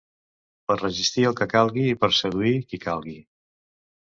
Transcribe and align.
Per 0.71 0.77
resistir 0.77 1.25
el 1.31 1.37
que 1.41 1.47
calgui 1.51 1.83
i 1.91 1.99
per 2.05 2.11
seduir 2.21 2.57
qui 2.73 2.81
calgui. 2.87 3.17